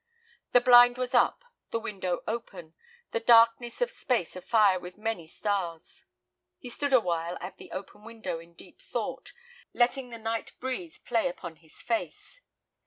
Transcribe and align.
The 0.53 0.61
blind 0.61 0.97
was 0.97 1.13
up, 1.13 1.43
the 1.69 1.79
window 1.79 2.23
open, 2.27 2.73
the 3.11 3.19
darkness 3.19 3.81
of 3.83 3.91
space 3.91 4.35
afire 4.35 4.79
with 4.79 4.97
many 4.97 5.27
stars. 5.27 6.05
He 6.57 6.69
stood 6.71 6.91
awhile 6.91 7.37
at 7.39 7.57
the 7.57 7.69
open 7.71 8.03
window 8.03 8.39
in 8.39 8.55
deep 8.55 8.81
thought, 8.81 9.31
letting 9.75 10.09
the 10.09 10.17
night 10.17 10.53
breeze 10.59 10.97
play 10.97 11.27
upon 11.27 11.57
his 11.57 11.73
face. 11.83 12.41